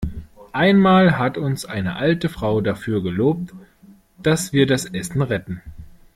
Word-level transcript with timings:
Einmal 0.53 1.19
hat 1.19 1.37
uns 1.37 1.65
eine 1.65 1.95
alte 1.97 2.27
Frau 2.27 2.59
dafür 2.61 3.03
gelobt, 3.03 3.53
dass 4.17 4.51
wir 4.51 4.65
das 4.65 4.85
Essen 4.85 5.21
retten. 5.21 5.61